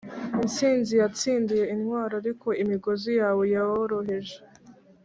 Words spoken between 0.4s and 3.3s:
intsinzi yatsindiye intwaro; ariko imigozi